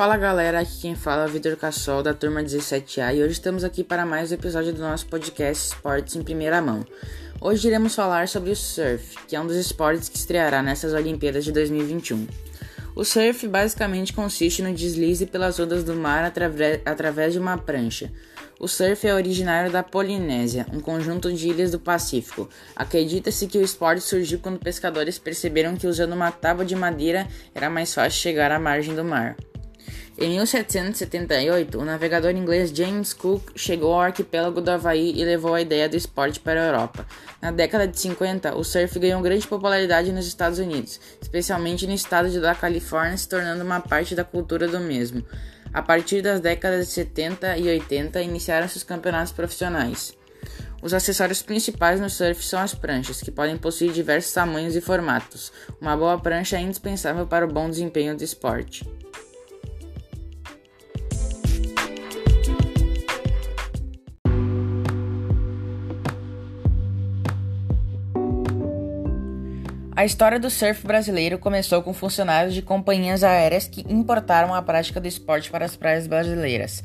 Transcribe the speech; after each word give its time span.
Fala 0.00 0.16
galera, 0.16 0.60
aqui 0.60 0.80
quem 0.80 0.94
fala 0.94 1.24
é 1.24 1.28
Vitor 1.28 1.54
Cassol 1.58 2.02
da 2.02 2.14
turma 2.14 2.42
17A 2.42 3.14
e 3.14 3.22
hoje 3.22 3.32
estamos 3.32 3.62
aqui 3.62 3.84
para 3.84 4.06
mais 4.06 4.30
um 4.30 4.34
episódio 4.34 4.72
do 4.72 4.80
nosso 4.80 5.04
podcast 5.04 5.74
Esportes 5.74 6.16
em 6.16 6.22
Primeira 6.22 6.62
Mão. 6.62 6.86
Hoje 7.38 7.68
iremos 7.68 7.94
falar 7.94 8.26
sobre 8.26 8.48
o 8.48 8.56
surf, 8.56 9.18
que 9.28 9.36
é 9.36 9.40
um 9.42 9.46
dos 9.46 9.56
esportes 9.56 10.08
que 10.08 10.16
estreará 10.16 10.62
nessas 10.62 10.94
Olimpíadas 10.94 11.44
de 11.44 11.52
2021. 11.52 12.26
O 12.96 13.04
surf 13.04 13.46
basicamente 13.46 14.14
consiste 14.14 14.62
no 14.62 14.72
deslize 14.72 15.26
pelas 15.26 15.60
ondas 15.60 15.84
do 15.84 15.94
mar 15.94 16.24
através 16.86 17.34
de 17.34 17.38
uma 17.38 17.58
prancha. 17.58 18.10
O 18.58 18.66
surf 18.66 19.06
é 19.06 19.14
originário 19.14 19.70
da 19.70 19.82
Polinésia, 19.82 20.64
um 20.72 20.80
conjunto 20.80 21.30
de 21.30 21.50
ilhas 21.50 21.72
do 21.72 21.78
Pacífico. 21.78 22.48
Acredita-se 22.74 23.46
que 23.46 23.58
o 23.58 23.62
esporte 23.62 24.00
surgiu 24.00 24.38
quando 24.38 24.58
pescadores 24.58 25.18
perceberam 25.18 25.76
que 25.76 25.86
usando 25.86 26.14
uma 26.14 26.32
tábua 26.32 26.64
de 26.64 26.74
madeira 26.74 27.28
era 27.54 27.68
mais 27.68 27.92
fácil 27.92 28.18
chegar 28.18 28.50
à 28.50 28.58
margem 28.58 28.94
do 28.94 29.04
mar. 29.04 29.36
Em 30.22 30.28
1778, 30.32 31.78
o 31.78 31.82
navegador 31.82 32.32
inglês 32.32 32.68
James 32.68 33.14
Cook 33.14 33.52
chegou 33.56 33.94
ao 33.94 34.02
arquipélago 34.02 34.60
do 34.60 34.70
Havaí 34.70 35.14
e 35.16 35.24
levou 35.24 35.54
a 35.54 35.62
ideia 35.62 35.88
do 35.88 35.96
esporte 35.96 36.38
para 36.38 36.62
a 36.62 36.66
Europa. 36.66 37.06
Na 37.40 37.50
década 37.50 37.88
de 37.88 37.98
50, 37.98 38.54
o 38.54 38.62
surf 38.62 38.98
ganhou 38.98 39.22
grande 39.22 39.46
popularidade 39.46 40.12
nos 40.12 40.26
Estados 40.26 40.58
Unidos, 40.58 41.00
especialmente 41.22 41.86
no 41.86 41.94
estado 41.94 42.38
da 42.38 42.54
Califórnia, 42.54 43.16
se 43.16 43.26
tornando 43.26 43.64
uma 43.64 43.80
parte 43.80 44.14
da 44.14 44.22
cultura 44.22 44.68
do 44.68 44.78
mesmo. 44.78 45.24
A 45.72 45.80
partir 45.80 46.20
das 46.20 46.38
décadas 46.38 46.88
de 46.88 46.92
70 46.92 47.56
e 47.56 47.68
80, 47.68 48.20
iniciaram-se 48.20 48.76
os 48.76 48.82
campeonatos 48.82 49.32
profissionais. 49.32 50.12
Os 50.82 50.92
acessórios 50.92 51.40
principais 51.40 51.98
no 51.98 52.10
surf 52.10 52.44
são 52.44 52.60
as 52.60 52.74
pranchas, 52.74 53.22
que 53.22 53.30
podem 53.30 53.56
possuir 53.56 53.90
diversos 53.90 54.34
tamanhos 54.34 54.76
e 54.76 54.82
formatos. 54.82 55.50
Uma 55.80 55.96
boa 55.96 56.18
prancha 56.18 56.58
é 56.58 56.60
indispensável 56.60 57.26
para 57.26 57.46
o 57.46 57.50
bom 57.50 57.70
desempenho 57.70 58.14
do 58.14 58.22
esporte. 58.22 58.84
A 70.00 70.04
história 70.06 70.40
do 70.40 70.48
surf 70.48 70.86
brasileiro 70.86 71.38
começou 71.38 71.82
com 71.82 71.92
funcionários 71.92 72.54
de 72.54 72.62
companhias 72.62 73.22
aéreas 73.22 73.68
que 73.68 73.84
importaram 73.86 74.54
a 74.54 74.62
prática 74.62 74.98
do 74.98 75.06
esporte 75.06 75.50
para 75.50 75.66
as 75.66 75.76
praias 75.76 76.06
brasileiras. 76.06 76.82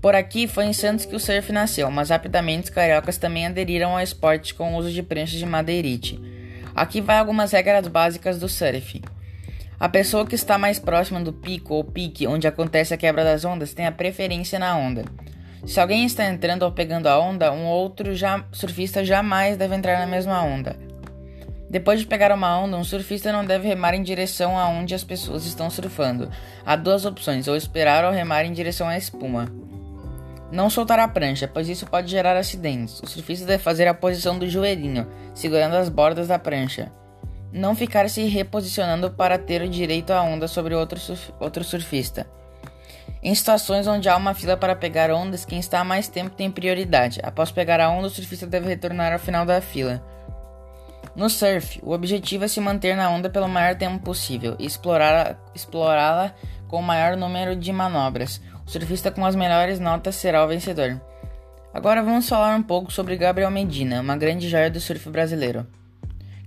Por 0.00 0.16
aqui 0.16 0.48
foi 0.48 0.64
em 0.64 0.72
Santos 0.72 1.04
que 1.04 1.14
o 1.14 1.20
surf 1.20 1.52
nasceu, 1.52 1.88
mas 1.88 2.10
rapidamente 2.10 2.64
os 2.64 2.70
cariocas 2.70 3.16
também 3.16 3.46
aderiram 3.46 3.92
ao 3.92 4.02
esporte 4.02 4.54
com 4.54 4.74
o 4.74 4.76
uso 4.76 4.90
de 4.90 5.04
pranchas 5.04 5.38
de 5.38 5.46
madeirite. 5.46 6.20
Aqui 6.74 7.00
vai 7.00 7.18
algumas 7.18 7.52
regras 7.52 7.86
básicas 7.86 8.40
do 8.40 8.48
surf. 8.48 9.02
A 9.78 9.88
pessoa 9.88 10.26
que 10.26 10.34
está 10.34 10.58
mais 10.58 10.80
próxima 10.80 11.20
do 11.20 11.32
pico 11.32 11.74
ou 11.74 11.84
pique 11.84 12.26
onde 12.26 12.48
acontece 12.48 12.92
a 12.92 12.96
quebra 12.96 13.22
das 13.22 13.44
ondas 13.44 13.72
tem 13.72 13.86
a 13.86 13.92
preferência 13.92 14.58
na 14.58 14.76
onda. 14.76 15.04
Se 15.64 15.78
alguém 15.78 16.04
está 16.04 16.26
entrando 16.26 16.64
ou 16.64 16.72
pegando 16.72 17.06
a 17.06 17.20
onda, 17.20 17.52
um 17.52 17.66
outro 17.66 18.16
já, 18.16 18.44
surfista 18.50 19.04
jamais 19.04 19.56
deve 19.56 19.76
entrar 19.76 20.00
na 20.00 20.08
mesma 20.08 20.42
onda. 20.42 20.87
Depois 21.70 22.00
de 22.00 22.06
pegar 22.06 22.32
uma 22.32 22.58
onda, 22.58 22.76
um 22.76 22.84
surfista 22.84 23.30
não 23.30 23.44
deve 23.44 23.68
remar 23.68 23.94
em 23.94 24.02
direção 24.02 24.58
a 24.58 24.68
onde 24.68 24.94
as 24.94 25.04
pessoas 25.04 25.44
estão 25.44 25.68
surfando. 25.68 26.30
Há 26.64 26.76
duas 26.76 27.04
opções: 27.04 27.46
ou 27.46 27.56
esperar 27.56 28.04
ou 28.04 28.10
remar 28.10 28.44
em 28.44 28.52
direção 28.52 28.88
à 28.88 28.96
espuma. 28.96 29.46
Não 30.50 30.70
soltar 30.70 30.98
a 30.98 31.06
prancha, 31.06 31.46
pois 31.46 31.68
isso 31.68 31.86
pode 31.86 32.10
gerar 32.10 32.34
acidentes. 32.34 33.00
O 33.02 33.06
surfista 33.06 33.44
deve 33.44 33.62
fazer 33.62 33.86
a 33.86 33.92
posição 33.92 34.38
do 34.38 34.48
joelhinho, 34.48 35.06
segurando 35.34 35.76
as 35.76 35.90
bordas 35.90 36.28
da 36.28 36.38
prancha. 36.38 36.90
Não 37.52 37.74
ficar 37.74 38.08
se 38.08 38.24
reposicionando 38.24 39.10
para 39.10 39.38
ter 39.38 39.60
o 39.60 39.68
direito 39.68 40.10
à 40.10 40.22
onda 40.22 40.48
sobre 40.48 40.74
outro, 40.74 40.98
surf 40.98 41.32
outro 41.38 41.62
surfista. 41.62 42.26
Em 43.22 43.34
situações 43.34 43.86
onde 43.86 44.08
há 44.08 44.16
uma 44.16 44.32
fila 44.32 44.56
para 44.56 44.76
pegar 44.76 45.10
ondas, 45.10 45.44
quem 45.44 45.58
está 45.58 45.80
há 45.80 45.84
mais 45.84 46.08
tempo 46.08 46.30
tem 46.30 46.50
prioridade. 46.50 47.20
Após 47.22 47.50
pegar 47.50 47.80
a 47.80 47.90
onda, 47.90 48.06
o 48.06 48.10
surfista 48.10 48.46
deve 48.46 48.68
retornar 48.68 49.12
ao 49.12 49.18
final 49.18 49.44
da 49.44 49.60
fila. 49.60 50.02
No 51.16 51.28
surf, 51.28 51.80
o 51.82 51.92
objetivo 51.92 52.44
é 52.44 52.48
se 52.48 52.60
manter 52.60 52.96
na 52.96 53.10
onda 53.10 53.28
pelo 53.28 53.48
maior 53.48 53.74
tempo 53.74 53.98
possível 53.98 54.56
e 54.58 54.66
explorá-la 54.66 56.34
com 56.68 56.78
o 56.78 56.82
maior 56.82 57.16
número 57.16 57.56
de 57.56 57.72
manobras. 57.72 58.40
O 58.66 58.70
surfista 58.70 59.10
com 59.10 59.24
as 59.24 59.34
melhores 59.34 59.80
notas 59.80 60.14
será 60.14 60.44
o 60.44 60.48
vencedor. 60.48 61.00
Agora 61.72 62.02
vamos 62.02 62.28
falar 62.28 62.56
um 62.56 62.62
pouco 62.62 62.92
sobre 62.92 63.16
Gabriel 63.16 63.50
Medina, 63.50 64.00
uma 64.00 64.16
grande 64.16 64.48
joia 64.48 64.70
do 64.70 64.80
surf 64.80 65.08
brasileiro. 65.10 65.66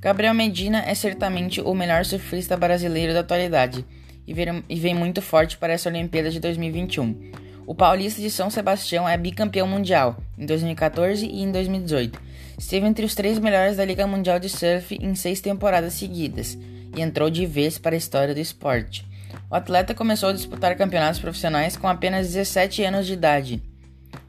Gabriel 0.00 0.34
Medina 0.34 0.82
é 0.86 0.94
certamente 0.94 1.60
o 1.60 1.74
melhor 1.74 2.04
surfista 2.04 2.56
brasileiro 2.56 3.12
da 3.12 3.20
atualidade 3.20 3.84
e 4.26 4.32
vem 4.78 4.94
muito 4.94 5.20
forte 5.22 5.56
para 5.56 5.72
essa 5.72 5.88
Olimpíada 5.88 6.30
de 6.30 6.38
2021. 6.40 7.32
O 7.66 7.74
paulista 7.74 8.20
de 8.20 8.30
São 8.30 8.48
Sebastião 8.48 9.08
é 9.08 9.16
bicampeão 9.16 9.66
mundial 9.66 10.16
em 10.38 10.46
2014 10.46 11.26
e 11.26 11.42
em 11.42 11.50
2018 11.50 12.27
Esteve 12.58 12.86
entre 12.86 13.06
os 13.06 13.14
três 13.14 13.38
melhores 13.38 13.76
da 13.76 13.84
Liga 13.84 14.06
Mundial 14.06 14.40
de 14.40 14.48
Surf 14.48 14.98
em 15.00 15.14
seis 15.14 15.40
temporadas 15.40 15.94
seguidas 15.94 16.58
e 16.96 17.00
entrou 17.00 17.30
de 17.30 17.46
vez 17.46 17.78
para 17.78 17.94
a 17.94 17.98
história 17.98 18.34
do 18.34 18.40
esporte. 18.40 19.06
O 19.48 19.54
atleta 19.54 19.94
começou 19.94 20.30
a 20.30 20.32
disputar 20.32 20.76
campeonatos 20.76 21.20
profissionais 21.20 21.76
com 21.76 21.86
apenas 21.86 22.26
17 22.26 22.82
anos 22.82 23.06
de 23.06 23.12
idade. 23.12 23.62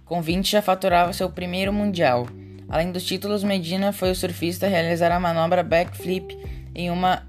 Com 0.05 0.21
20 0.21 0.51
já 0.51 0.61
faturava 0.61 1.11
seu 1.11 1.29
primeiro 1.29 1.73
mundial. 1.73 2.27
Além 2.69 2.91
dos 2.91 3.03
títulos, 3.03 3.43
Medina 3.43 3.91
foi 3.91 4.11
o 4.11 4.15
surfista 4.15 4.67
a 4.67 4.69
realizar 4.69 5.11
a 5.11 5.19
manobra 5.19 5.63
backflip 5.63 6.37
em 6.75 6.91
uma 6.91 7.27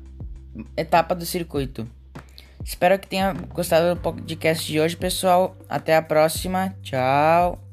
etapa 0.77 1.15
do 1.15 1.25
circuito. 1.25 1.89
Espero 2.63 2.99
que 2.99 3.09
tenha 3.09 3.33
gostado 3.33 3.95
do 3.95 4.01
podcast 4.01 4.67
de 4.67 4.79
hoje, 4.79 4.97
pessoal. 4.97 5.57
Até 5.69 5.97
a 5.97 6.03
próxima. 6.03 6.75
Tchau. 6.83 7.70